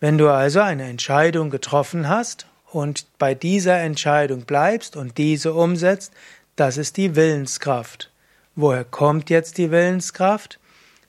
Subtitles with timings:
[0.00, 6.12] Wenn du also eine Entscheidung getroffen hast und bei dieser Entscheidung bleibst und diese umsetzt,
[6.56, 8.10] das ist die Willenskraft.
[8.56, 10.58] Woher kommt jetzt die Willenskraft?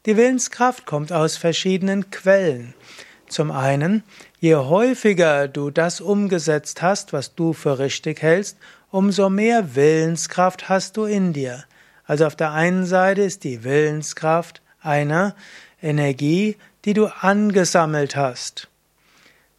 [0.05, 2.75] Die Willenskraft kommt aus verschiedenen Quellen.
[3.29, 4.03] Zum einen,
[4.39, 8.57] je häufiger du das umgesetzt hast, was du für richtig hältst,
[8.89, 11.63] umso mehr Willenskraft hast du in dir.
[12.05, 15.35] Also auf der einen Seite ist die Willenskraft eine
[15.79, 18.67] Energie, die du angesammelt hast.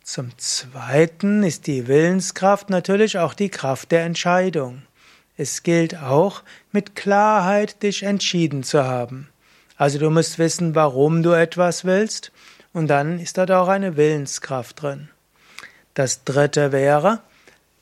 [0.02, 4.82] Zum Zweiten ist die Willenskraft natürlich auch die Kraft der Entscheidung.
[5.36, 9.28] Es gilt auch, mit Klarheit dich entschieden zu haben.
[9.76, 12.32] Also du musst wissen, warum du etwas willst
[12.72, 15.08] und dann ist dort auch eine Willenskraft drin.
[15.94, 17.20] Das dritte wäre,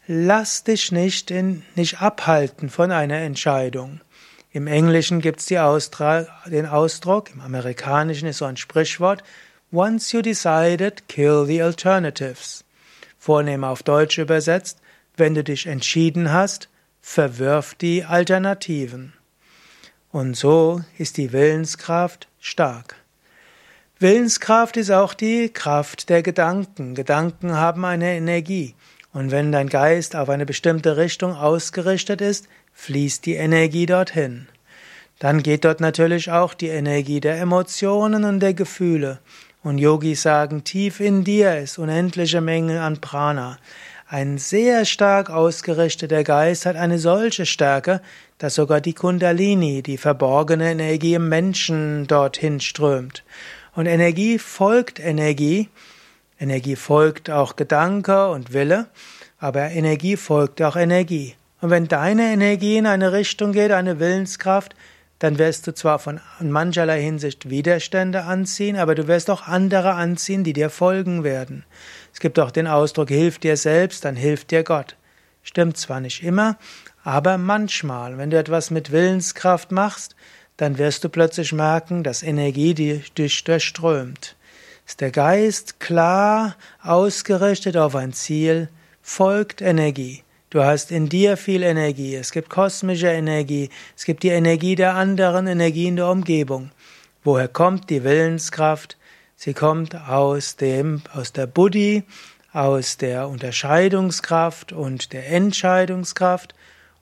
[0.06, 4.00] lass dich nicht, in, nicht abhalten von einer Entscheidung.
[4.50, 9.22] Im Englischen gibt es den Ausdruck, im Amerikanischen ist so ein Sprichwort,
[9.70, 12.64] Once you decided, kill the alternatives.
[13.18, 14.78] Vornehm auf Deutsch übersetzt,
[15.18, 16.70] wenn du dich entschieden hast,
[17.02, 19.12] verwirf die Alternativen.
[20.10, 22.96] Und so ist die Willenskraft stark.
[24.00, 26.94] Willenskraft ist auch die Kraft der Gedanken.
[26.94, 28.76] Gedanken haben eine Energie.
[29.12, 34.46] Und wenn dein Geist auf eine bestimmte Richtung ausgerichtet ist, fließt die Energie dorthin.
[35.18, 39.18] Dann geht dort natürlich auch die Energie der Emotionen und der Gefühle.
[39.64, 43.58] Und Yogis sagen, tief in dir ist unendliche Menge an Prana.
[44.06, 48.00] Ein sehr stark ausgerichteter Geist hat eine solche Stärke,
[48.38, 53.24] dass sogar die Kundalini, die verborgene Energie im Menschen, dorthin strömt.
[53.78, 55.68] Und Energie folgt Energie.
[56.40, 58.88] Energie folgt auch Gedanke und Wille,
[59.38, 61.36] aber Energie folgt auch Energie.
[61.60, 64.74] Und wenn deine Energie in eine Richtung geht, eine Willenskraft,
[65.20, 70.42] dann wirst du zwar von mancherlei Hinsicht Widerstände anziehen, aber du wirst auch andere anziehen,
[70.42, 71.64] die dir folgen werden.
[72.12, 74.96] Es gibt auch den Ausdruck, hilf dir selbst, dann hilft dir Gott.
[75.44, 76.58] Stimmt zwar nicht immer,
[77.04, 80.16] aber manchmal, wenn du etwas mit Willenskraft machst,
[80.58, 84.36] dann wirst du plötzlich merken, dass Energie dich durchströmt.
[84.86, 88.68] Ist der Geist klar ausgerichtet auf ein Ziel,
[89.00, 90.22] folgt Energie.
[90.50, 92.14] Du hast in dir viel Energie.
[92.14, 93.70] Es gibt kosmische Energie.
[93.96, 96.70] Es gibt die Energie der anderen Energien der Umgebung.
[97.22, 98.96] Woher kommt die Willenskraft?
[99.36, 102.02] Sie kommt aus dem, aus der Buddhi,
[102.52, 106.54] aus der Unterscheidungskraft und der Entscheidungskraft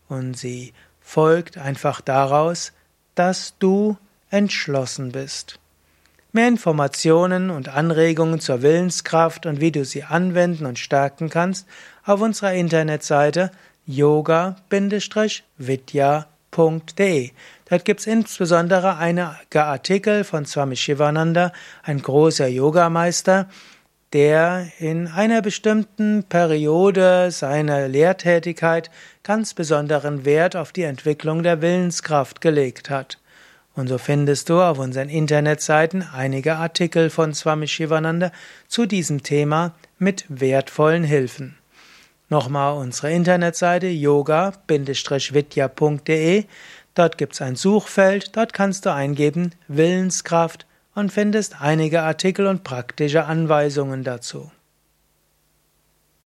[0.08, 2.72] und sie folgt einfach daraus,
[3.16, 3.97] dass du
[4.31, 5.59] entschlossen bist.
[6.32, 11.66] Mehr Informationen und Anregungen zur Willenskraft und wie du sie anwenden und stärken kannst
[12.04, 13.50] auf unserer Internetseite
[13.87, 14.91] yoga-vidya.de.
[17.69, 21.53] Dort gibt es insbesondere einige Artikel von Swami Shivananda,
[21.83, 23.48] ein großer Yogameister,
[24.12, 28.90] der in einer bestimmten Periode seiner Lehrtätigkeit
[29.22, 33.18] ganz besonderen Wert auf die Entwicklung der Willenskraft gelegt hat.
[33.74, 38.32] Und so findest du auf unseren Internetseiten einige Artikel von Swami Shivananda
[38.68, 41.58] zu diesem Thema mit wertvollen Hilfen.
[42.28, 46.44] Nochmal unsere Internetseite yoga-vidya.de.
[46.94, 53.26] Dort gibt's ein Suchfeld, dort kannst du eingeben Willenskraft und findest einige Artikel und praktische
[53.26, 54.50] Anweisungen dazu.